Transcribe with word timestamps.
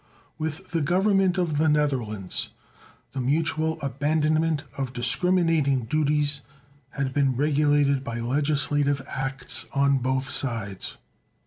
With 0.39 0.71
the 0.71 0.81
Government 0.81 1.37
of 1.37 1.59
the 1.59 1.69
Netherlands 1.69 2.49
the 3.11 3.21
mutual 3.21 3.79
abandonment 3.83 4.63
of 4.75 4.93
discriminating 4.93 5.83
duties 5.83 6.41
had 6.89 7.13
been 7.13 7.35
regulated 7.35 8.03
by 8.03 8.19
legislative 8.19 9.03
acts 9.09 9.67
on 9.75 9.99
both 9.99 10.27
sides. 10.27 10.97